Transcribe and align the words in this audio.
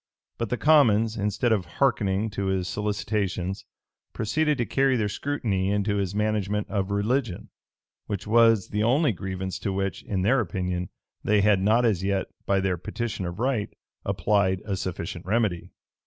But 0.39 0.49
the 0.49 0.57
commons, 0.57 1.15
instead 1.15 1.51
of 1.51 1.65
hearkening 1.77 2.31
to 2.31 2.47
his 2.47 2.67
solicitations 2.67 3.65
proceeded 4.13 4.57
to 4.57 4.65
carry 4.65 4.97
their 4.97 5.07
scrutiny 5.07 5.69
into 5.69 5.97
his 5.97 6.15
management 6.15 6.67
of 6.71 6.89
religion,[] 6.89 7.49
which 8.07 8.25
was 8.25 8.69
the 8.69 8.81
only 8.81 9.11
grievance 9.11 9.59
to 9.59 9.71
which, 9.71 10.01
in 10.01 10.23
their 10.23 10.39
opinion, 10.39 10.89
they 11.23 11.41
had 11.41 11.61
not 11.61 11.85
as 11.85 12.03
yet, 12.03 12.25
by 12.47 12.59
their 12.59 12.77
petition 12.77 13.27
of 13.27 13.37
right, 13.37 13.69
applied 14.03 14.63
a 14.65 14.75
sufficient 14.75 15.23
remedy. 15.23 15.69